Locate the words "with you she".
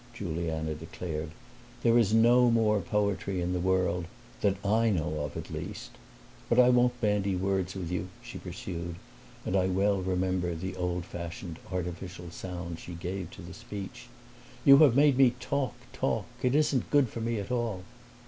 7.75-8.39